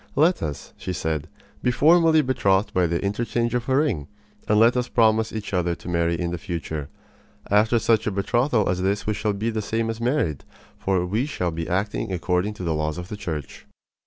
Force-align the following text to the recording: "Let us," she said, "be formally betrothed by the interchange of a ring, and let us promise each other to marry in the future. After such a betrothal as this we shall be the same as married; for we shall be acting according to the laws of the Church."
"Let 0.15 0.41
us," 0.41 0.73
she 0.77 0.93
said, 0.93 1.29
"be 1.61 1.69
formally 1.69 2.23
betrothed 2.23 2.73
by 2.73 2.87
the 2.87 3.03
interchange 3.05 3.53
of 3.53 3.69
a 3.69 3.75
ring, 3.77 4.07
and 4.47 4.59
let 4.59 4.75
us 4.75 4.87
promise 4.87 5.31
each 5.31 5.53
other 5.53 5.75
to 5.75 5.87
marry 5.87 6.19
in 6.19 6.31
the 6.31 6.39
future. 6.39 6.89
After 7.51 7.77
such 7.77 8.07
a 8.07 8.11
betrothal 8.11 8.67
as 8.67 8.81
this 8.81 9.05
we 9.05 9.13
shall 9.13 9.33
be 9.33 9.51
the 9.51 9.61
same 9.61 9.91
as 9.91 10.01
married; 10.01 10.43
for 10.79 11.05
we 11.05 11.27
shall 11.27 11.51
be 11.51 11.69
acting 11.69 12.11
according 12.11 12.55
to 12.55 12.63
the 12.63 12.73
laws 12.73 12.97
of 12.97 13.09
the 13.09 13.15
Church." 13.15 13.67